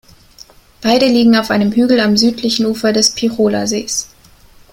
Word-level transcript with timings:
Beide 0.81 1.05
liegen 1.05 1.35
auf 1.35 1.51
einem 1.51 1.73
Hügel 1.73 1.99
am 1.99 2.17
südlichen 2.17 2.65
Ufer 2.65 2.91
des 2.91 3.11
Pichhola-Sees. 3.13 4.09